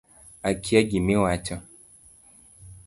[0.49, 1.57] Akia gima iwacho